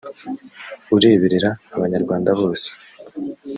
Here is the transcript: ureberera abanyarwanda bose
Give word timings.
ureberera 0.95 1.49
abanyarwanda 1.75 2.29
bose 2.39 2.69